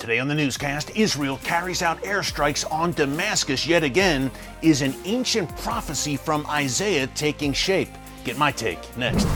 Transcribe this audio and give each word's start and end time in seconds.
Today 0.00 0.18
on 0.18 0.28
the 0.28 0.34
newscast, 0.34 0.96
Israel 0.96 1.38
carries 1.44 1.82
out 1.82 2.02
airstrikes 2.02 2.64
on 2.72 2.92
Damascus 2.92 3.66
yet 3.66 3.84
again. 3.84 4.30
Is 4.62 4.80
an 4.80 4.94
ancient 5.04 5.54
prophecy 5.58 6.16
from 6.16 6.46
Isaiah 6.46 7.06
taking 7.08 7.52
shape? 7.52 7.90
Get 8.24 8.38
my 8.38 8.50
take 8.50 8.78
next. 8.96 9.26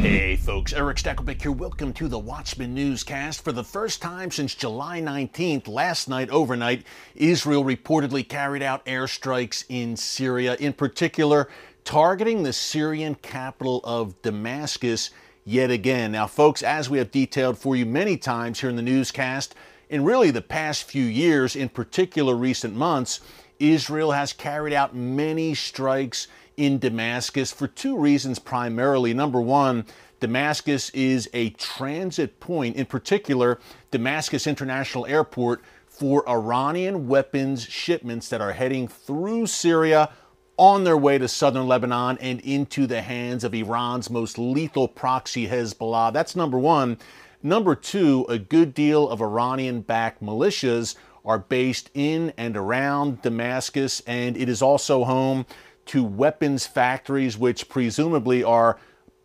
Hey 0.00 0.34
folks, 0.34 0.72
Erick 0.72 0.96
Stakelbeck 0.96 1.40
here. 1.40 1.52
Welcome 1.52 1.92
to 1.92 2.08
the 2.08 2.18
Watchman 2.18 2.74
Newscast. 2.74 3.44
For 3.44 3.52
the 3.52 3.62
first 3.62 4.02
time 4.02 4.32
since 4.32 4.56
July 4.56 5.00
19th, 5.00 5.68
last 5.68 6.08
night 6.08 6.28
overnight, 6.30 6.84
Israel 7.14 7.62
reportedly 7.62 8.28
carried 8.28 8.64
out 8.64 8.84
airstrikes 8.84 9.64
in 9.68 9.96
Syria. 9.96 10.56
In 10.58 10.72
particular, 10.72 11.48
targeting 11.86 12.42
the 12.42 12.52
Syrian 12.52 13.14
capital 13.14 13.80
of 13.84 14.20
Damascus 14.20 15.10
yet 15.44 15.70
again. 15.70 16.10
Now, 16.12 16.26
folks, 16.26 16.64
as 16.64 16.90
we 16.90 16.98
have 16.98 17.12
detailed 17.12 17.56
for 17.56 17.76
you 17.76 17.86
many 17.86 18.16
times 18.16 18.60
here 18.60 18.68
in 18.68 18.74
the 18.74 18.82
newscast, 18.82 19.54
in 19.88 20.04
really 20.04 20.32
the 20.32 20.42
past 20.42 20.82
few 20.82 21.04
years, 21.04 21.54
in 21.54 21.68
particular 21.68 22.34
recent 22.34 22.74
months, 22.74 23.20
Israel 23.60 24.10
has 24.10 24.32
carried 24.32 24.72
out 24.72 24.96
many 24.96 25.54
strikes 25.54 26.26
in 26.56 26.80
Damascus 26.80 27.52
for 27.52 27.68
two 27.68 27.96
reasons 27.96 28.40
primarily. 28.40 29.14
Number 29.14 29.40
one, 29.40 29.86
Damascus 30.18 30.90
is 30.90 31.30
a 31.32 31.50
transit 31.50 32.40
point, 32.40 32.74
in 32.74 32.86
particular, 32.86 33.60
Damascus 33.92 34.48
International 34.48 35.06
Airport, 35.06 35.62
for 35.86 36.28
Iranian 36.28 37.06
weapons 37.06 37.62
shipments 37.62 38.28
that 38.28 38.40
are 38.40 38.52
heading 38.52 38.88
through 38.88 39.46
Syria 39.46 40.10
on 40.56 40.84
their 40.84 40.96
way 40.96 41.18
to 41.18 41.28
southern 41.28 41.66
Lebanon 41.66 42.18
and 42.20 42.40
into 42.40 42.86
the 42.86 43.02
hands 43.02 43.44
of 43.44 43.54
Iran's 43.54 44.08
most 44.08 44.38
lethal 44.38 44.88
proxy, 44.88 45.48
Hezbollah. 45.48 46.12
That's 46.12 46.34
number 46.34 46.58
one. 46.58 46.98
Number 47.42 47.74
two, 47.74 48.26
a 48.28 48.38
good 48.38 48.74
deal 48.74 49.08
of 49.08 49.20
Iranian 49.20 49.82
backed 49.82 50.22
militias 50.22 50.96
are 51.24 51.38
based 51.38 51.90
in 51.92 52.32
and 52.36 52.56
around 52.56 53.22
Damascus, 53.22 54.00
and 54.06 54.36
it 54.36 54.48
is 54.48 54.62
also 54.62 55.04
home 55.04 55.44
to 55.86 56.02
weapons 56.02 56.66
factories, 56.66 57.36
which 57.36 57.68
presumably 57.68 58.42
are 58.42 58.78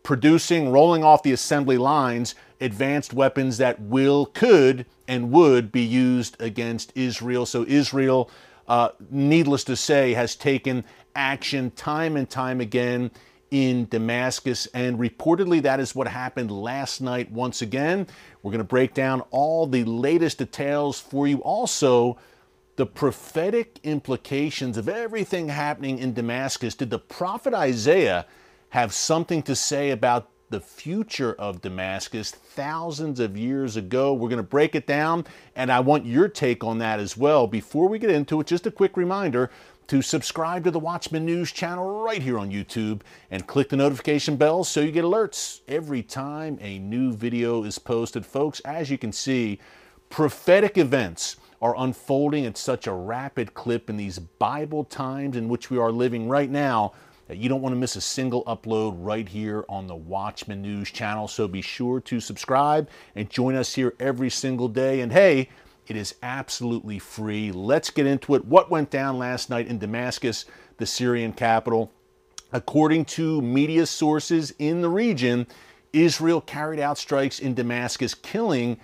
producing, 0.03 0.71
rolling 0.71 1.03
off 1.03 1.23
the 1.23 1.31
assembly 1.31 1.77
lines, 1.77 2.35
advanced 2.59 3.13
weapons 3.13 3.57
that 3.57 3.79
will, 3.79 4.25
could, 4.25 4.85
and 5.07 5.31
would 5.31 5.71
be 5.71 5.81
used 5.81 6.39
against 6.39 6.91
Israel. 6.95 7.45
So 7.45 7.65
Israel, 7.67 8.29
uh, 8.67 8.89
needless 9.09 9.63
to 9.65 9.75
say, 9.75 10.13
has 10.13 10.35
taken 10.35 10.83
action 11.15 11.71
time 11.71 12.15
and 12.17 12.29
time 12.29 12.61
again 12.61 13.11
in 13.51 13.87
Damascus. 13.89 14.65
And 14.73 14.97
reportedly, 14.97 15.61
that 15.61 15.79
is 15.79 15.93
what 15.93 16.07
happened 16.07 16.51
last 16.51 17.01
night 17.01 17.31
once 17.31 17.61
again. 17.61 18.07
We're 18.41 18.51
going 18.51 18.59
to 18.59 18.63
break 18.63 18.93
down 18.93 19.21
all 19.29 19.67
the 19.67 19.83
latest 19.83 20.37
details 20.39 20.99
for 20.99 21.27
you. 21.27 21.37
Also, 21.39 22.17
the 22.77 22.85
prophetic 22.85 23.79
implications 23.83 24.77
of 24.77 24.89
everything 24.89 25.49
happening 25.49 25.99
in 25.99 26.13
Damascus. 26.13 26.73
Did 26.73 26.89
the 26.89 26.99
prophet 26.99 27.53
Isaiah 27.53 28.25
have 28.69 28.93
something 28.93 29.43
to 29.43 29.55
say 29.55 29.91
about 29.91 30.29
the 30.51 30.59
future 30.59 31.33
of 31.39 31.61
Damascus 31.61 32.31
thousands 32.31 33.19
of 33.21 33.37
years 33.37 33.77
ago. 33.77 34.13
We're 34.13 34.29
going 34.29 34.37
to 34.37 34.43
break 34.43 34.75
it 34.75 34.85
down, 34.85 35.25
and 35.55 35.71
I 35.71 35.79
want 35.79 36.05
your 36.05 36.27
take 36.27 36.63
on 36.63 36.77
that 36.79 36.99
as 36.99 37.15
well. 37.15 37.47
Before 37.47 37.87
we 37.87 37.97
get 37.97 38.11
into 38.11 38.39
it, 38.41 38.47
just 38.47 38.67
a 38.67 38.71
quick 38.71 38.97
reminder 38.97 39.49
to 39.87 40.01
subscribe 40.01 40.65
to 40.65 40.71
the 40.71 40.79
Watchman 40.79 41.25
News 41.25 41.51
channel 41.51 42.03
right 42.03 42.21
here 42.21 42.37
on 42.37 42.51
YouTube 42.51 43.01
and 43.31 43.47
click 43.47 43.69
the 43.69 43.77
notification 43.77 44.35
bell 44.35 44.63
so 44.63 44.81
you 44.81 44.91
get 44.91 45.05
alerts 45.05 45.61
every 45.67 46.03
time 46.03 46.57
a 46.61 46.79
new 46.79 47.13
video 47.13 47.63
is 47.63 47.79
posted. 47.79 48.25
Folks, 48.25 48.59
as 48.61 48.91
you 48.91 48.97
can 48.97 49.11
see, 49.11 49.57
prophetic 50.09 50.77
events 50.77 51.37
are 51.61 51.75
unfolding 51.77 52.45
at 52.45 52.57
such 52.57 52.87
a 52.87 52.93
rapid 52.93 53.53
clip 53.53 53.89
in 53.89 53.95
these 53.95 54.19
Bible 54.19 54.83
times 54.83 55.37
in 55.37 55.47
which 55.47 55.69
we 55.69 55.77
are 55.77 55.91
living 55.91 56.27
right 56.27 56.49
now 56.49 56.91
Uh, 57.31 57.33
you 57.33 57.47
don't 57.47 57.61
want 57.61 57.73
to 57.73 57.79
miss 57.79 57.95
a 57.95 58.01
single 58.01 58.43
upload 58.43 58.95
right 58.97 59.29
here 59.29 59.63
on 59.69 59.87
the 59.87 59.95
Watchman 59.95 60.61
News 60.61 60.91
channel. 60.91 61.27
So 61.27 61.47
be 61.47 61.61
sure 61.61 62.01
to 62.01 62.19
subscribe 62.19 62.89
and 63.15 63.29
join 63.29 63.55
us 63.55 63.73
here 63.73 63.93
every 63.99 64.29
single 64.29 64.67
day. 64.67 64.99
And 65.01 65.11
hey, 65.11 65.49
it 65.87 65.95
is 65.95 66.15
absolutely 66.21 66.99
free. 66.99 67.51
Let's 67.51 67.89
get 67.89 68.05
into 68.05 68.35
it. 68.35 68.45
What 68.45 68.69
went 68.69 68.89
down 68.89 69.17
last 69.17 69.49
night 69.49 69.67
in 69.67 69.79
Damascus, 69.79 70.45
the 70.77 70.85
Syrian 70.85 71.31
capital? 71.31 71.91
According 72.51 73.05
to 73.05 73.41
media 73.41 73.85
sources 73.85 74.53
in 74.59 74.81
the 74.81 74.89
region, 74.89 75.47
Israel 75.93 76.41
carried 76.41 76.79
out 76.79 76.97
strikes 76.97 77.39
in 77.39 77.53
Damascus, 77.53 78.13
killing 78.13 78.77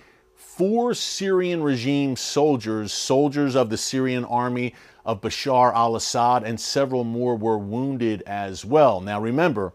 four 0.58 0.92
Syrian 0.92 1.62
regime 1.62 2.16
soldiers, 2.16 2.92
soldiers 2.92 3.54
of 3.54 3.70
the 3.70 3.76
Syrian 3.76 4.24
army 4.24 4.74
of 5.04 5.20
Bashar 5.20 5.72
al 5.72 5.94
Assad, 5.94 6.42
and 6.42 6.58
several 6.58 7.04
more 7.04 7.36
were 7.36 7.56
wounded 7.56 8.24
as 8.26 8.64
well. 8.64 9.00
Now 9.00 9.20
remember, 9.20 9.72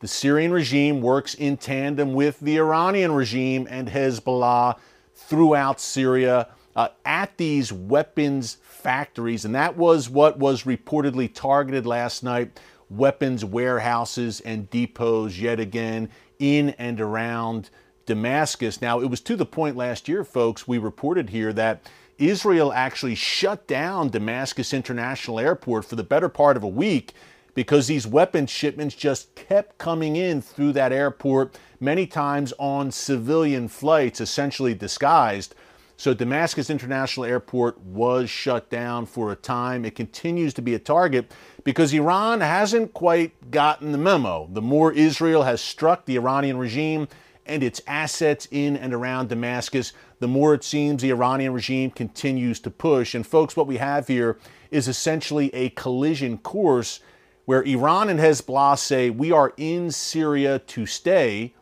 the 0.00 0.08
Syrian 0.08 0.52
regime 0.52 1.02
works 1.02 1.34
in 1.34 1.58
tandem 1.58 2.14
with 2.14 2.40
the 2.40 2.56
Iranian 2.56 3.12
regime 3.12 3.68
and 3.68 3.90
Hezbollah 3.90 4.78
throughout 5.14 5.82
Syria 5.82 6.48
uh, 6.74 6.88
at 7.04 7.36
these 7.36 7.70
weapons 7.70 8.56
factories. 8.62 9.44
And 9.44 9.54
that 9.54 9.76
was 9.76 10.08
what 10.08 10.38
was 10.38 10.62
reportedly 10.62 11.32
targeted 11.32 11.84
last 11.84 12.22
night 12.22 12.58
weapons 12.88 13.44
warehouses 13.44 14.40
and 14.40 14.70
depots 14.70 15.38
yet 15.38 15.60
again 15.60 16.08
in 16.38 16.70
and 16.78 17.02
around 17.02 17.68
Damascus. 18.06 18.80
Now, 18.80 19.00
it 19.00 19.10
was 19.10 19.20
to 19.22 19.36
the 19.36 19.44
point 19.44 19.76
last 19.76 20.08
year, 20.08 20.24
folks, 20.24 20.66
we 20.66 20.78
reported 20.78 21.30
here 21.30 21.52
that 21.52 21.90
Israel 22.18 22.72
actually 22.72 23.14
shut 23.14 23.66
down 23.66 24.08
Damascus 24.08 24.72
International 24.72 25.38
Airport 25.38 25.84
for 25.84 25.96
the 25.96 26.02
better 26.02 26.28
part 26.28 26.56
of 26.56 26.62
a 26.62 26.68
week 26.68 27.12
because 27.54 27.86
these 27.86 28.06
weapons 28.06 28.50
shipments 28.50 28.94
just 28.94 29.34
kept 29.34 29.78
coming 29.78 30.16
in 30.16 30.40
through 30.40 30.72
that 30.72 30.92
airport, 30.92 31.58
many 31.80 32.06
times 32.06 32.52
on 32.58 32.90
civilian 32.90 33.66
flights, 33.66 34.20
essentially 34.20 34.74
disguised. 34.74 35.54
So, 35.98 36.12
Damascus 36.12 36.68
International 36.68 37.24
Airport 37.24 37.80
was 37.80 38.28
shut 38.28 38.68
down 38.68 39.06
for 39.06 39.32
a 39.32 39.36
time. 39.36 39.86
It 39.86 39.94
continues 39.94 40.52
to 40.54 40.62
be 40.62 40.74
a 40.74 40.78
target 40.78 41.32
because 41.64 41.94
Iran 41.94 42.42
hasn't 42.42 42.92
quite 42.92 43.50
gotten 43.50 43.92
the 43.92 43.98
memo. 43.98 44.46
The 44.52 44.60
more 44.60 44.92
Israel 44.92 45.44
has 45.44 45.62
struck 45.62 46.04
the 46.04 46.16
Iranian 46.16 46.58
regime 46.58 47.08
and 47.46 47.62
its 47.62 47.80
assets 47.86 48.48
in 48.50 48.76
and 48.76 48.92
around 48.92 49.28
Damascus, 49.28 49.92
the 50.18 50.28
more 50.28 50.54
it 50.54 50.64
seems 50.64 51.02
the 51.02 51.10
Iranian 51.10 51.52
regime 51.52 51.90
continues 51.90 52.60
to 52.60 52.70
push. 52.70 53.14
And, 53.14 53.26
folks, 53.26 53.56
what 53.56 53.66
we 53.66 53.76
have 53.76 54.08
here 54.08 54.38
is 54.70 54.88
essentially 54.88 55.54
a 55.54 55.70
collision 55.70 56.38
course 56.38 57.00
where 57.44 57.62
Iran 57.62 58.08
and 58.08 58.20
Hezbollah 58.20 58.78
say, 58.78 59.10
We 59.10 59.32
are 59.32 59.52
in 59.56 59.90
Syria 59.90 60.58
to 60.58 60.86
stay. 60.86 61.54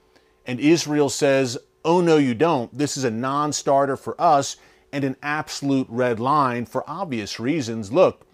And 0.47 0.59
Israel 0.61 1.09
says, 1.09 1.59
Oh, 1.85 2.01
no, 2.01 2.17
you 2.17 2.35
don't. 2.35 2.77
This 2.77 2.97
is 2.97 3.05
a 3.05 3.11
non 3.11 3.53
starter 3.53 3.97
for 3.97 4.19
us 4.21 4.57
and 4.93 5.05
an 5.05 5.17
absolute 5.23 5.87
red 5.91 6.19
line 6.21 6.65
for 6.67 6.89
obvious 6.89 7.39
reasons. 7.39 7.93
Look, 7.93 8.27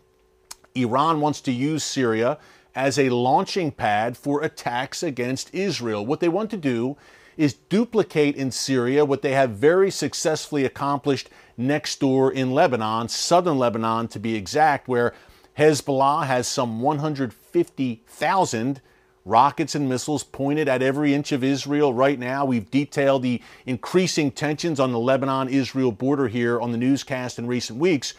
Iran 0.74 1.20
wants 1.20 1.40
to 1.42 1.52
use 1.52 1.82
Syria 1.82 2.38
as 2.74 2.98
a 2.98 3.10
launching 3.10 3.72
pad 3.72 4.16
for 4.16 4.42
attacks 4.42 5.02
against 5.02 5.52
Israel. 5.54 6.06
What 6.06 6.20
they 6.20 6.28
want 6.28 6.50
to 6.50 6.56
do 6.56 6.96
is 7.40 7.54
duplicate 7.54 8.36
in 8.36 8.50
Syria 8.50 9.02
what 9.02 9.22
they 9.22 9.32
have 9.32 9.52
very 9.52 9.90
successfully 9.90 10.66
accomplished 10.66 11.30
next 11.56 11.98
door 11.98 12.30
in 12.30 12.52
Lebanon, 12.52 13.08
southern 13.08 13.58
Lebanon 13.58 14.08
to 14.08 14.18
be 14.18 14.34
exact, 14.34 14.88
where 14.88 15.14
Hezbollah 15.56 16.26
has 16.26 16.46
some 16.46 16.82
150,000 16.82 18.82
rockets 19.24 19.74
and 19.74 19.88
missiles 19.88 20.22
pointed 20.22 20.68
at 20.68 20.82
every 20.82 21.14
inch 21.14 21.32
of 21.32 21.42
Israel 21.42 21.94
right 21.94 22.18
now. 22.18 22.44
We've 22.44 22.70
detailed 22.70 23.22
the 23.22 23.40
increasing 23.64 24.32
tensions 24.32 24.78
on 24.78 24.92
the 24.92 24.98
Lebanon 24.98 25.48
Israel 25.48 25.92
border 25.92 26.28
here 26.28 26.60
on 26.60 26.72
the 26.72 26.78
newscast 26.78 27.38
in 27.38 27.46
recent 27.46 27.78
weeks. 27.78 28.12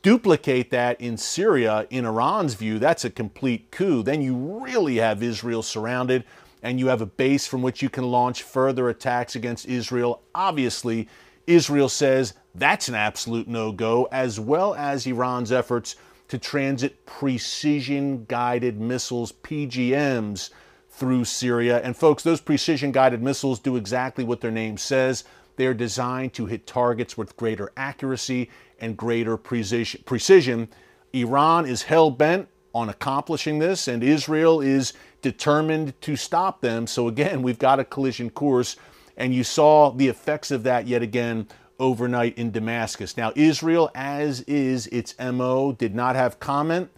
Duplicate 0.00 0.70
that 0.70 0.98
in 0.98 1.18
Syria, 1.18 1.86
in 1.90 2.06
Iran's 2.06 2.54
view, 2.54 2.78
that's 2.78 3.04
a 3.04 3.10
complete 3.10 3.70
coup. 3.70 4.02
Then 4.02 4.22
you 4.22 4.34
really 4.34 4.96
have 4.96 5.22
Israel 5.22 5.62
surrounded 5.62 6.24
and 6.62 6.80
you 6.80 6.88
have 6.88 7.00
a 7.00 7.06
base 7.06 7.46
from 7.46 7.62
which 7.62 7.82
you 7.82 7.88
can 7.88 8.04
launch 8.04 8.42
further 8.42 8.88
attacks 8.88 9.36
against 9.36 9.66
Israel. 9.66 10.22
Obviously, 10.34 11.08
Israel 11.46 11.88
says 11.88 12.34
that's 12.54 12.88
an 12.88 12.94
absolute 12.94 13.46
no 13.46 13.72
go, 13.72 14.08
as 14.10 14.40
well 14.40 14.74
as 14.74 15.06
Iran's 15.06 15.52
efforts 15.52 15.96
to 16.28 16.38
transit 16.38 17.06
precision 17.06 18.24
guided 18.24 18.80
missiles, 18.80 19.32
PGMs, 19.32 20.50
through 20.90 21.24
Syria. 21.24 21.80
And 21.82 21.96
folks, 21.96 22.22
those 22.22 22.40
precision 22.40 22.90
guided 22.90 23.22
missiles 23.22 23.60
do 23.60 23.76
exactly 23.76 24.24
what 24.24 24.40
their 24.40 24.50
name 24.50 24.78
says. 24.78 25.24
They 25.56 25.66
are 25.66 25.74
designed 25.74 26.32
to 26.34 26.46
hit 26.46 26.66
targets 26.66 27.16
with 27.16 27.36
greater 27.36 27.70
accuracy 27.76 28.50
and 28.80 28.96
greater 28.96 29.36
precision. 29.36 30.68
Iran 31.12 31.66
is 31.66 31.82
hell 31.82 32.10
bent 32.10 32.48
on 32.74 32.88
accomplishing 32.88 33.58
this, 33.58 33.88
and 33.88 34.02
Israel 34.02 34.60
is 34.60 34.92
determined 35.26 36.00
to 36.00 36.14
stop 36.14 36.60
them. 36.60 36.86
So 36.86 37.08
again, 37.08 37.42
we've 37.42 37.58
got 37.58 37.80
a 37.80 37.84
collision 37.84 38.30
course, 38.30 38.76
and 39.16 39.34
you 39.34 39.42
saw 39.42 39.90
the 39.90 40.06
effects 40.06 40.52
of 40.52 40.62
that 40.62 40.86
yet 40.86 41.02
again 41.02 41.48
overnight 41.80 42.38
in 42.38 42.52
Damascus. 42.52 43.16
Now, 43.16 43.32
Israel, 43.34 43.90
as 43.92 44.42
is 44.42 44.86
its 44.86 45.16
MO, 45.18 45.72
did 45.72 45.96
not 45.96 46.14
have 46.14 46.38
comment 46.38 46.90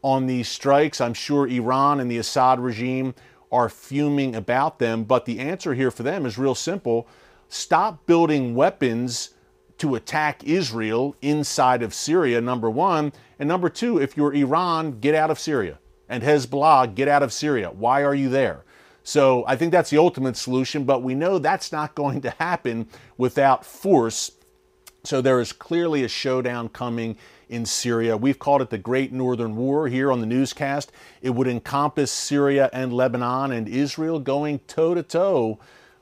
on 0.00 0.26
these 0.26 0.48
strikes. 0.48 0.98
I'm 0.98 1.12
sure 1.12 1.46
Iran 1.46 2.00
and 2.00 2.10
the 2.10 2.16
Assad 2.16 2.58
regime 2.58 3.14
are 3.52 3.68
fuming 3.68 4.34
about 4.34 4.78
them, 4.78 5.04
but 5.04 5.26
the 5.26 5.38
answer 5.38 5.74
here 5.74 5.90
for 5.90 6.04
them 6.04 6.24
is 6.24 6.38
real 6.38 6.54
simple. 6.54 7.06
Stop 7.50 8.06
building 8.06 8.54
weapons 8.54 9.34
to 9.76 9.94
attack 9.94 10.42
Israel 10.44 11.16
inside 11.20 11.82
of 11.82 11.92
Syria, 11.92 12.40
number 12.40 12.70
one. 12.70 13.12
And 13.38 13.46
number 13.46 13.68
two, 13.68 14.00
if 14.00 14.16
you're 14.16 14.32
Iran, 14.32 15.00
get 15.00 15.14
out 15.14 15.30
of 15.30 15.38
Syria. 15.38 15.78
And 16.08 16.22
Hezbollah, 16.22 16.94
get 16.94 17.08
out 17.08 17.22
of 17.22 17.32
Syria. 17.32 17.70
Why 17.70 18.02
are 18.02 18.14
you 18.14 18.28
there? 18.28 18.64
So 19.02 19.44
I 19.46 19.56
think 19.56 19.70
that's 19.70 19.90
the 19.90 19.98
ultimate 19.98 20.36
solution, 20.36 20.84
but 20.84 21.02
we 21.02 21.14
know 21.14 21.38
that's 21.38 21.70
not 21.72 21.94
going 21.94 22.20
to 22.22 22.30
happen 22.30 22.88
without 23.16 23.64
force. 23.64 24.32
So 25.04 25.20
there 25.20 25.40
is 25.40 25.52
clearly 25.52 26.04
a 26.04 26.08
showdown 26.08 26.70
coming 26.70 27.16
in 27.48 27.66
Syria. 27.66 28.16
We've 28.16 28.38
called 28.38 28.62
it 28.62 28.70
the 28.70 28.78
Great 28.78 29.12
Northern 29.12 29.54
War 29.54 29.88
here 29.88 30.10
on 30.10 30.20
the 30.20 30.26
newscast. 30.26 30.90
It 31.20 31.30
would 31.30 31.46
encompass 31.46 32.10
Syria 32.10 32.70
and 32.72 32.92
Lebanon 32.92 33.52
and 33.52 33.68
Israel 33.68 34.18
going 34.18 34.60
toe 34.60 34.94
to 34.94 35.02
toe 35.02 35.58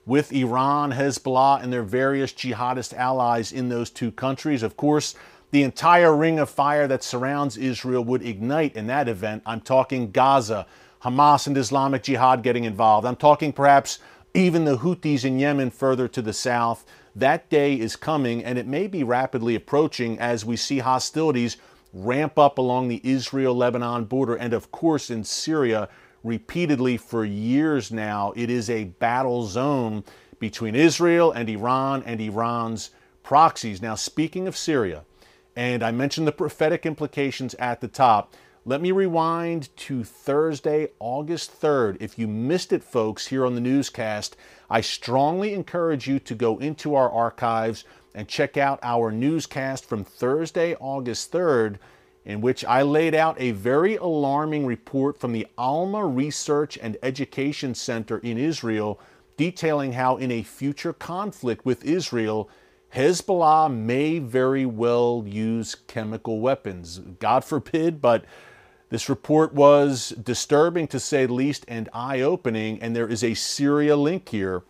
with 0.06 0.32
Iran, 0.32 0.92
Hezbollah, 0.92 1.62
and 1.62 1.72
their 1.72 1.82
various 1.82 2.32
jihadist 2.32 2.94
allies 2.94 3.52
in 3.52 3.68
those 3.68 3.90
two 3.90 4.10
countries. 4.12 4.62
Of 4.62 4.76
course, 4.76 5.14
the 5.52 5.62
entire 5.62 6.16
ring 6.16 6.38
of 6.38 6.50
fire 6.50 6.88
that 6.88 7.04
surrounds 7.04 7.58
Israel 7.58 8.02
would 8.02 8.22
ignite 8.22 8.74
in 8.74 8.86
that 8.88 9.06
event. 9.06 9.42
I'm 9.46 9.60
talking 9.60 10.10
Gaza, 10.10 10.66
Hamas 11.04 11.46
and 11.46 11.56
Islamic 11.58 12.02
Jihad 12.02 12.42
getting 12.42 12.64
involved. 12.64 13.06
I'm 13.06 13.16
talking 13.16 13.52
perhaps 13.52 13.98
even 14.34 14.64
the 14.64 14.78
Houthis 14.78 15.26
in 15.26 15.38
Yemen 15.38 15.70
further 15.70 16.08
to 16.08 16.22
the 16.22 16.32
south. 16.32 16.86
That 17.14 17.50
day 17.50 17.78
is 17.78 17.96
coming, 17.96 18.42
and 18.42 18.58
it 18.58 18.66
may 18.66 18.86
be 18.86 19.04
rapidly 19.04 19.54
approaching 19.54 20.18
as 20.18 20.44
we 20.44 20.56
see 20.56 20.78
hostilities 20.78 21.58
ramp 21.92 22.38
up 22.38 22.56
along 22.56 22.88
the 22.88 23.02
Israel 23.04 23.54
Lebanon 23.54 24.04
border 24.04 24.34
and, 24.34 24.54
of 24.54 24.70
course, 24.70 25.10
in 25.10 25.22
Syria 25.22 25.90
repeatedly 26.24 26.96
for 26.96 27.26
years 27.26 27.92
now. 27.92 28.32
It 28.34 28.48
is 28.48 28.70
a 28.70 28.84
battle 28.84 29.44
zone 29.44 30.04
between 30.38 30.74
Israel 30.74 31.30
and 31.30 31.50
Iran 31.50 32.02
and 32.06 32.22
Iran's 32.22 32.90
proxies. 33.22 33.82
Now, 33.82 33.96
speaking 33.96 34.48
of 34.48 34.56
Syria, 34.56 35.04
and 35.56 35.82
I 35.82 35.90
mentioned 35.90 36.26
the 36.26 36.32
prophetic 36.32 36.86
implications 36.86 37.54
at 37.54 37.80
the 37.80 37.88
top. 37.88 38.34
Let 38.64 38.80
me 38.80 38.92
rewind 38.92 39.76
to 39.78 40.04
Thursday, 40.04 40.90
August 41.00 41.60
3rd. 41.60 41.96
If 42.00 42.18
you 42.18 42.28
missed 42.28 42.72
it, 42.72 42.84
folks, 42.84 43.26
here 43.26 43.44
on 43.44 43.56
the 43.56 43.60
newscast, 43.60 44.36
I 44.70 44.80
strongly 44.80 45.52
encourage 45.52 46.06
you 46.06 46.20
to 46.20 46.34
go 46.34 46.58
into 46.58 46.94
our 46.94 47.10
archives 47.10 47.84
and 48.14 48.28
check 48.28 48.56
out 48.56 48.78
our 48.82 49.10
newscast 49.10 49.84
from 49.84 50.04
Thursday, 50.04 50.76
August 50.76 51.32
3rd, 51.32 51.78
in 52.24 52.40
which 52.40 52.64
I 52.64 52.82
laid 52.82 53.14
out 53.14 53.40
a 53.40 53.50
very 53.50 53.96
alarming 53.96 54.64
report 54.64 55.18
from 55.18 55.32
the 55.32 55.48
Alma 55.58 56.06
Research 56.06 56.78
and 56.80 56.96
Education 57.02 57.74
Center 57.74 58.18
in 58.18 58.38
Israel 58.38 59.00
detailing 59.36 59.94
how, 59.94 60.18
in 60.18 60.30
a 60.30 60.42
future 60.42 60.92
conflict 60.92 61.64
with 61.64 61.84
Israel, 61.84 62.48
Hezbollah 62.94 63.74
may 63.74 64.18
very 64.18 64.66
well 64.66 65.24
use 65.26 65.74
chemical 65.74 66.40
weapons. 66.40 66.98
God 66.98 67.44
forbid, 67.44 68.00
but 68.02 68.24
this 68.90 69.08
report 69.08 69.54
was 69.54 70.10
disturbing 70.22 70.86
to 70.88 71.00
say 71.00 71.24
the 71.24 71.32
least 71.32 71.64
and 71.66 71.88
eye 71.94 72.20
opening, 72.20 72.80
and 72.82 72.94
there 72.94 73.08
is 73.08 73.24
a 73.24 73.32
Syria 73.32 73.96
link 73.96 74.28
here. 74.28 74.62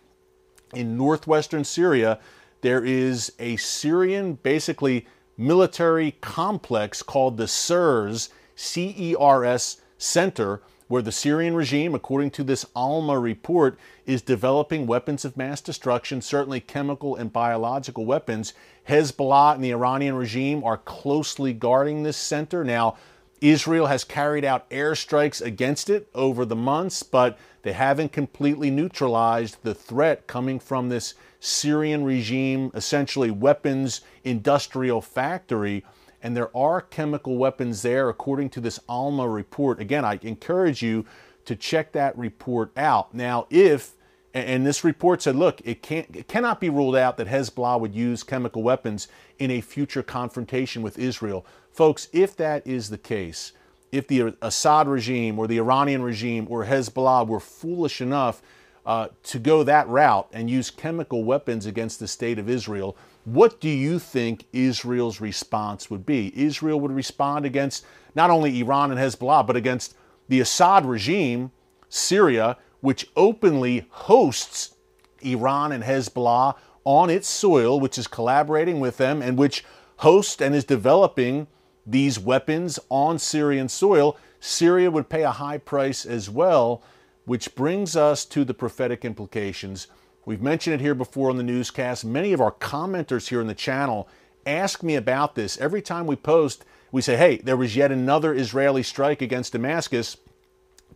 In 0.73 0.97
northwestern 0.97 1.65
Syria, 1.65 2.19
there 2.61 2.83
is 2.83 3.33
a 3.39 3.57
Syrian, 3.57 4.35
basically, 4.35 5.05
military 5.37 6.11
complex 6.21 7.03
called 7.03 7.35
the 7.35 7.47
CERS, 7.47 8.29
C 8.55 8.95
E 8.97 9.15
R 9.19 9.43
S 9.43 9.81
Center, 9.97 10.61
where 10.87 11.01
the 11.01 11.11
Syrian 11.11 11.55
regime, 11.55 11.95
according 11.95 12.31
to 12.31 12.43
this 12.43 12.65
Alma 12.75 13.19
report, 13.19 13.77
is 14.05 14.21
developing 14.21 14.85
weapons 14.87 15.25
of 15.25 15.37
mass 15.37 15.61
destruction, 15.61 16.21
certainly 16.21 16.59
chemical 16.59 17.15
and 17.15 17.31
biological 17.31 18.05
weapons. 18.05 18.53
Hezbollah 18.87 19.55
and 19.55 19.63
the 19.63 19.71
Iranian 19.71 20.15
regime 20.15 20.63
are 20.63 20.77
closely 20.77 21.53
guarding 21.53 22.03
this 22.03 22.17
center. 22.17 22.63
Now, 22.63 22.97
Israel 23.41 23.87
has 23.87 24.05
carried 24.05 24.45
out 24.45 24.69
airstrikes 24.69 25.41
against 25.41 25.89
it 25.89 26.07
over 26.15 26.45
the 26.45 26.55
months, 26.55 27.03
but 27.03 27.37
they 27.63 27.73
haven't 27.73 28.13
completely 28.13 28.71
neutralized 28.71 29.57
the 29.63 29.75
threat 29.75 30.27
coming 30.27 30.59
from 30.59 30.87
this 30.87 31.13
Syrian 31.41 32.05
regime, 32.05 32.71
essentially 32.73 33.31
weapons 33.31 33.99
industrial 34.23 35.01
factory. 35.01 35.83
And 36.23 36.35
there 36.37 36.55
are 36.55 36.79
chemical 36.79 37.37
weapons 37.37 37.81
there, 37.81 38.07
according 38.07 38.49
to 38.51 38.61
this 38.61 38.79
ALMA 38.87 39.27
report. 39.27 39.81
Again, 39.81 40.05
I 40.05 40.19
encourage 40.21 40.81
you 40.81 41.05
to 41.43 41.55
check 41.55 41.91
that 41.91 42.17
report 42.17 42.71
out. 42.77 43.13
Now, 43.13 43.45
if 43.49 43.91
and 44.33 44.65
this 44.65 44.83
report 44.83 45.21
said, 45.21 45.35
look, 45.35 45.61
it 45.63 45.83
can't 45.83 46.07
it 46.15 46.27
cannot 46.27 46.59
be 46.59 46.69
ruled 46.69 46.95
out 46.95 47.17
that 47.17 47.27
Hezbollah 47.27 47.79
would 47.79 47.93
use 47.93 48.23
chemical 48.23 48.63
weapons 48.63 49.07
in 49.37 49.51
a 49.51 49.61
future 49.61 50.01
confrontation 50.01 50.81
with 50.81 50.97
Israel. 50.97 51.45
Folks, 51.71 52.07
if 52.13 52.35
that 52.37 52.65
is 52.65 52.89
the 52.89 52.97
case, 52.97 53.51
if 53.91 54.07
the 54.07 54.33
Assad 54.41 54.87
regime 54.87 55.37
or 55.37 55.45
the 55.45 55.59
Iranian 55.59 56.01
regime 56.01 56.47
or 56.49 56.65
Hezbollah 56.65 57.27
were 57.27 57.39
foolish 57.39 58.01
enough 58.01 58.41
uh, 58.85 59.07
to 59.23 59.39
go 59.39 59.63
that 59.63 59.87
route 59.87 60.27
and 60.33 60.49
use 60.49 60.69
chemical 60.69 61.23
weapons 61.23 61.65
against 61.65 61.99
the 61.99 62.07
state 62.07 62.37
of 62.37 62.49
Israel, 62.49 62.97
what 63.25 63.59
do 63.61 63.69
you 63.69 63.99
think 63.99 64.45
Israel's 64.51 65.21
response 65.21 65.89
would 65.89 66.05
be? 66.05 66.33
Israel 66.35 66.79
would 66.81 66.91
respond 66.91 67.45
against 67.45 67.85
not 68.15 68.29
only 68.29 68.59
Iran 68.59 68.91
and 68.91 68.99
Hezbollah, 68.99 69.47
but 69.47 69.55
against 69.55 69.95
the 70.27 70.39
Assad 70.41 70.85
regime, 70.85 71.51
Syria, 71.87 72.57
which 72.81 73.09
openly 73.15 73.85
hosts 73.89 74.75
Iran 75.21 75.71
and 75.71 75.83
Hezbollah 75.83 76.55
on 76.83 77.09
its 77.09 77.29
soil, 77.29 77.79
which 77.79 77.97
is 77.97 78.07
collaborating 78.07 78.79
with 78.81 78.97
them, 78.97 79.21
and 79.21 79.37
which 79.37 79.63
hosts 79.97 80.41
and 80.41 80.53
is 80.53 80.65
developing 80.65 81.47
these 81.85 82.19
weapons 82.19 82.79
on 82.89 83.19
Syrian 83.19 83.69
soil, 83.69 84.17
Syria 84.39 84.91
would 84.91 85.09
pay 85.09 85.23
a 85.23 85.31
high 85.31 85.57
price 85.57 86.05
as 86.05 86.29
well, 86.29 86.81
which 87.25 87.55
brings 87.55 87.95
us 87.95 88.25
to 88.25 88.43
the 88.43 88.53
prophetic 88.53 89.05
implications. 89.05 89.87
We've 90.25 90.41
mentioned 90.41 90.75
it 90.75 90.81
here 90.81 90.95
before 90.95 91.29
on 91.29 91.37
the 91.37 91.43
newscast. 91.43 92.05
Many 92.05 92.33
of 92.33 92.41
our 92.41 92.51
commenters 92.51 93.29
here 93.29 93.41
in 93.41 93.47
the 93.47 93.53
channel 93.53 94.07
ask 94.45 94.83
me 94.83 94.95
about 94.95 95.35
this. 95.35 95.57
Every 95.59 95.81
time 95.81 96.07
we 96.07 96.15
post, 96.15 96.65
we 96.91 97.01
say, 97.01 97.17
hey, 97.17 97.37
there 97.37 97.57
was 97.57 97.75
yet 97.75 97.91
another 97.91 98.33
Israeli 98.33 98.83
strike 98.83 99.21
against 99.21 99.53
Damascus. 99.53 100.17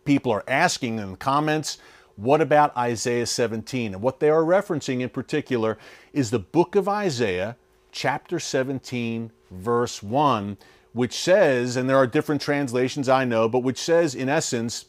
People 0.04 0.32
are 0.32 0.44
asking 0.46 0.98
in 0.98 1.12
the 1.12 1.16
comments, 1.16 1.78
what 2.16 2.40
about 2.40 2.76
Isaiah 2.76 3.26
17? 3.26 3.94
And 3.94 4.02
what 4.02 4.20
they 4.20 4.30
are 4.30 4.42
referencing 4.42 5.00
in 5.00 5.08
particular 5.08 5.78
is 6.12 6.30
the 6.30 6.38
book 6.38 6.74
of 6.74 6.88
Isaiah, 6.88 7.56
chapter 7.92 8.40
17, 8.40 9.30
verse 9.50 10.02
1, 10.02 10.56
which 10.92 11.14
says, 11.14 11.76
and 11.76 11.88
there 11.88 11.96
are 11.96 12.06
different 12.06 12.40
translations 12.40 13.08
I 13.08 13.24
know, 13.24 13.48
but 13.48 13.60
which 13.60 13.78
says 13.78 14.14
in 14.14 14.28
essence 14.28 14.86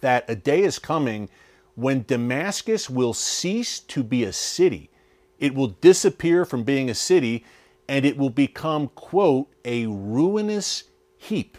that 0.00 0.28
a 0.28 0.36
day 0.36 0.62
is 0.62 0.78
coming 0.78 1.28
when 1.74 2.04
Damascus 2.06 2.88
will 2.88 3.12
cease 3.12 3.80
to 3.80 4.02
be 4.02 4.24
a 4.24 4.32
city. 4.32 4.90
It 5.38 5.54
will 5.54 5.68
disappear 5.68 6.44
from 6.44 6.64
being 6.64 6.88
a 6.88 6.94
city 6.94 7.44
and 7.88 8.04
it 8.04 8.16
will 8.16 8.30
become, 8.30 8.88
quote, 8.88 9.48
a 9.64 9.86
ruinous 9.86 10.84
heap. 11.16 11.58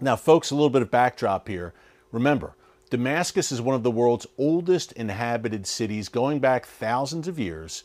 Now, 0.00 0.16
folks, 0.16 0.50
a 0.50 0.54
little 0.54 0.70
bit 0.70 0.82
of 0.82 0.90
backdrop 0.90 1.48
here. 1.48 1.74
Remember, 2.10 2.56
Damascus 2.88 3.52
is 3.52 3.60
one 3.60 3.74
of 3.76 3.82
the 3.82 3.90
world's 3.90 4.26
oldest 4.38 4.92
inhabited 4.92 5.66
cities, 5.66 6.08
going 6.08 6.40
back 6.40 6.66
thousands 6.66 7.28
of 7.28 7.38
years. 7.38 7.84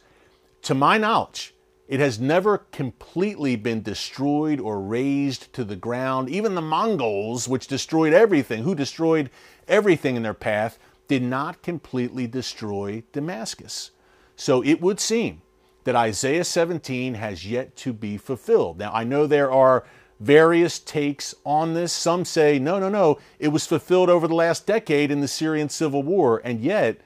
To 0.64 0.74
my 0.74 0.98
knowledge, 0.98 1.54
it 1.88 2.00
has 2.00 2.20
never 2.20 2.58
completely 2.58 3.56
been 3.56 3.82
destroyed 3.82 4.60
or 4.60 4.82
razed 4.82 5.54
to 5.54 5.64
the 5.64 5.76
ground. 5.76 6.30
Even 6.30 6.56
the 6.56 6.62
Mongols, 6.62 7.48
which 7.48 7.68
destroyed 7.68 8.14
everything, 8.14 8.64
who 8.64 8.74
destroyed 8.74 9.30
everything 9.68 10.16
in 10.16 10.24
their 10.24 10.34
path, 10.34 10.80
did 11.08 11.22
not 11.22 11.62
completely 11.62 12.26
destroy 12.26 13.04
Damascus. 13.12 13.92
So 14.36 14.64
it 14.64 14.82
would 14.82 15.00
seem 15.00 15.42
that 15.84 15.96
Isaiah 15.96 16.44
17 16.44 17.14
has 17.14 17.46
yet 17.46 17.76
to 17.78 17.94
be 17.94 18.18
fulfilled. 18.18 18.80
Now, 18.80 18.92
I 18.92 19.04
know 19.04 19.28
there 19.28 19.52
are 19.52 19.86
various 20.20 20.80
takes 20.80 21.36
on 21.46 21.76
this. 21.76 21.94
Some 21.94 22.26
say, 22.26 22.58
no, 22.58 22.80
no, 22.80 22.90
no, 22.90 23.20
it 23.38 23.50
was 23.50 23.68
fulfilled 23.68 24.10
over 24.10 24.28
the 24.28 24.34
last 24.34 24.66
decade 24.66 25.12
in 25.12 25.22
the 25.22 25.28
Syrian 25.28 25.70
civil 25.70 26.02
war. 26.02 26.42
And 26.44 26.62
yet, 26.62 27.00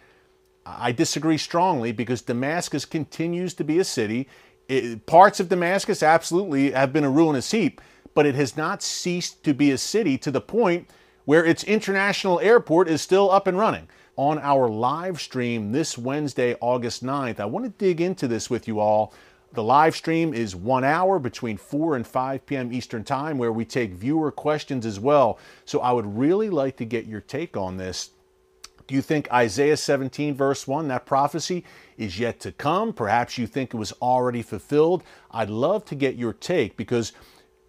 I 0.65 0.91
disagree 0.91 1.37
strongly 1.37 1.91
because 1.91 2.21
Damascus 2.21 2.85
continues 2.85 3.53
to 3.55 3.63
be 3.63 3.79
a 3.79 3.83
city 3.83 4.27
it, 4.69 5.05
parts 5.05 5.39
of 5.39 5.49
Damascus 5.49 6.01
absolutely 6.03 6.71
have 6.71 6.93
been 6.93 7.03
a 7.03 7.09
ruinous 7.09 7.51
heap, 7.51 7.81
but 8.13 8.25
it 8.25 8.35
has 8.35 8.55
not 8.55 8.81
ceased 8.81 9.43
to 9.43 9.53
be 9.53 9.71
a 9.71 9.77
city 9.77 10.17
to 10.19 10.31
the 10.31 10.39
point 10.39 10.87
where 11.25 11.43
its 11.43 11.63
international 11.63 12.39
airport 12.39 12.87
is 12.87 13.01
still 13.01 13.29
up 13.29 13.47
and 13.47 13.57
running. 13.57 13.87
On 14.15 14.37
our 14.39 14.69
live 14.69 15.19
stream 15.19 15.71
this 15.71 15.97
Wednesday, 15.97 16.55
August 16.61 17.03
9th, 17.03 17.39
I 17.39 17.45
want 17.45 17.65
to 17.65 17.71
dig 17.71 17.99
into 17.99 18.27
this 18.27 18.49
with 18.49 18.67
you 18.67 18.79
all. 18.79 19.13
The 19.53 19.63
live 19.63 19.95
stream 19.95 20.33
is 20.33 20.55
one 20.55 20.83
hour 20.83 21.17
between 21.17 21.57
4 21.57 21.95
and 21.95 22.05
5 22.05 22.45
p.m. 22.45 22.71
Eastern 22.71 23.03
Time, 23.03 23.39
where 23.39 23.51
we 23.51 23.65
take 23.65 23.93
viewer 23.93 24.31
questions 24.31 24.85
as 24.85 24.99
well. 24.99 25.39
So 25.65 25.79
I 25.79 25.91
would 25.91 26.17
really 26.17 26.49
like 26.49 26.77
to 26.77 26.85
get 26.85 27.05
your 27.05 27.21
take 27.21 27.57
on 27.57 27.77
this. 27.77 28.11
Do 28.89 28.95
you 28.95 29.03
think 29.03 29.31
Isaiah 29.31 29.77
17, 29.77 30.33
verse 30.33 30.67
1, 30.67 30.87
that 30.87 31.05
prophecy 31.05 31.63
is 31.95 32.17
yet 32.17 32.39
to 32.39 32.51
come? 32.51 32.91
Perhaps 32.91 33.37
you 33.37 33.45
think 33.45 33.71
it 33.71 33.77
was 33.77 33.91
already 34.01 34.41
fulfilled. 34.41 35.03
I'd 35.29 35.51
love 35.51 35.85
to 35.85 35.95
get 35.95 36.15
your 36.15 36.33
take 36.33 36.75
because 36.75 37.13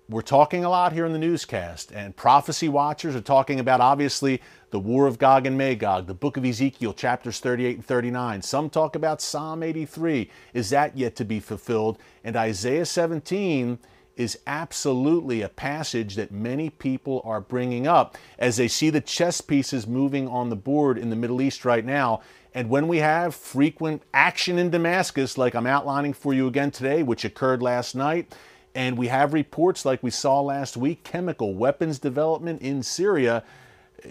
we're 0.09 0.23
talking 0.23 0.65
a 0.65 0.71
lot 0.71 0.95
here 0.95 1.05
in 1.05 1.12
the 1.12 1.19
newscast, 1.19 1.93
and 1.93 2.17
prophecy 2.17 2.71
watchers 2.71 3.15
are 3.15 3.21
talking 3.21 3.61
about 3.61 3.83
obviously 3.83 4.41
the 4.71 4.81
war 4.81 5.07
of 5.07 5.19
Gog 5.19 5.45
and 5.45 5.59
Magog, 5.59 6.07
the 6.07 6.15
book 6.15 6.39
of 6.39 6.45
Ezekiel, 6.47 6.95
chapters 6.95 7.39
38 7.39 7.77
and 7.77 7.85
39. 7.85 8.41
Some 8.41 8.71
talk 8.71 8.97
about 8.97 9.21
Psalm 9.21 9.62
83. 9.62 10.31
Is 10.55 10.71
that 10.71 10.97
yet 10.97 11.17
to 11.17 11.27
be 11.27 11.39
fulfilled? 11.39 11.99
And 12.25 12.35
Isaiah 12.35 12.87
17 12.87 13.79
is 14.21 14.39
absolutely 14.47 15.41
a 15.41 15.49
passage 15.49 16.15
that 16.15 16.31
many 16.31 16.69
people 16.69 17.23
are 17.25 17.41
bringing 17.41 17.87
up 17.87 18.19
as 18.39 18.59
they 18.59 18.69
see 18.69 18.91
the 18.91 19.00
chess 19.00 19.41
pieces 19.41 19.87
moving 19.87 20.29
on 20.29 20.50
the 20.50 20.57
board 20.57 20.99
in 20.99 21.09
the 21.09 21.17
Middle 21.17 21.41
East 21.41 21.65
right 21.65 21.87
now. 21.87 22.21
And 22.53 22.69
when 22.69 22.87
we 22.87 22.99
have 22.99 23.35
frequent 23.35 24.03
action 24.12 24.59
in 24.59 24.69
Damascus, 24.69 25.39
like 25.39 25.55
I'm 25.55 25.67
outlining 25.67 26.12
for 26.12 26.35
you 26.35 26.49
again 26.49 26.71
today, 26.71 27.03
which 27.03 27.25
occurred 27.25 27.62
last 27.62 27.95
night, 27.95 28.35
and 28.75 28.99
we 28.99 29.09
have 29.09 29.33
reports 29.33 29.87
like 29.87 30.03
we 30.03 30.11
saw 30.11 30.43
last 30.43 30.77
week 30.77 31.03
chemical 31.03 31.55
weapons 31.55 31.99
development 31.99 32.61
in 32.61 32.83
Syria, 32.83 33.43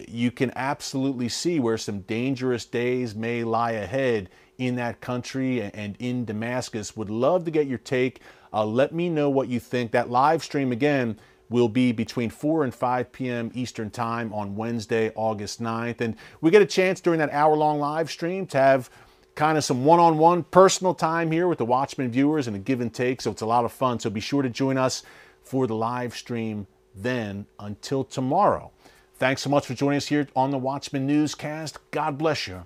you 0.07 0.31
can 0.31 0.51
absolutely 0.55 1.29
see 1.29 1.59
where 1.59 1.77
some 1.77 1.99
dangerous 2.01 2.65
days 2.65 3.13
may 3.13 3.43
lie 3.43 3.73
ahead 3.73 4.27
in 4.57 4.75
that 4.75 5.01
country 5.01 5.61
and 5.61 5.95
in 5.99 6.25
Damascus. 6.25 6.97
Would 6.97 7.11
love 7.11 7.45
to 7.45 7.51
get 7.51 7.67
your 7.67 7.77
take. 7.77 8.21
Uh, 8.53 8.65
let 8.65 8.93
me 8.93 9.09
know 9.09 9.29
what 9.29 9.47
you 9.47 9.59
think. 9.59 9.91
That 9.91 10.09
live 10.09 10.43
stream, 10.43 10.71
again, 10.71 11.19
will 11.49 11.69
be 11.69 11.91
between 11.91 12.29
4 12.29 12.63
and 12.63 12.73
5 12.73 13.11
p.m. 13.11 13.51
Eastern 13.53 13.89
Time 13.89 14.33
on 14.33 14.55
Wednesday, 14.55 15.11
August 15.15 15.61
9th. 15.61 16.01
And 16.01 16.15
we 16.41 16.51
get 16.51 16.61
a 16.61 16.65
chance 16.65 17.01
during 17.01 17.19
that 17.19 17.31
hour 17.31 17.55
long 17.55 17.79
live 17.79 18.09
stream 18.09 18.45
to 18.47 18.57
have 18.57 18.89
kind 19.35 19.57
of 19.57 19.63
some 19.63 19.85
one 19.85 19.99
on 19.99 20.17
one 20.17 20.43
personal 20.43 20.93
time 20.93 21.31
here 21.31 21.47
with 21.47 21.57
the 21.57 21.65
Watchman 21.65 22.11
viewers 22.11 22.47
and 22.47 22.55
a 22.55 22.59
give 22.59 22.81
and 22.81 22.93
take. 22.93 23.21
So 23.21 23.31
it's 23.31 23.41
a 23.41 23.45
lot 23.45 23.65
of 23.65 23.71
fun. 23.71 23.99
So 23.99 24.09
be 24.09 24.19
sure 24.19 24.41
to 24.41 24.49
join 24.49 24.77
us 24.77 25.03
for 25.43 25.65
the 25.65 25.75
live 25.75 26.15
stream 26.15 26.67
then 26.93 27.45
until 27.59 28.03
tomorrow. 28.03 28.71
Thanks 29.15 29.41
so 29.41 29.49
much 29.49 29.65
for 29.65 29.73
joining 29.73 29.97
us 29.97 30.07
here 30.07 30.27
on 30.35 30.51
the 30.51 30.57
Watchman 30.57 31.07
Newscast. 31.07 31.77
God 31.91 32.17
bless 32.17 32.47
you. 32.47 32.65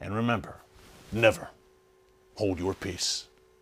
And 0.00 0.14
remember, 0.14 0.60
never 1.12 1.48
hold 2.36 2.58
your 2.58 2.74
peace. 2.74 3.29